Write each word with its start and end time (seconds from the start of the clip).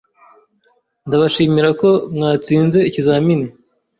Ndabashimira 1.07 1.69
ko 1.81 1.89
mwatsinze 2.13 2.79
ikizamini. 2.89 3.47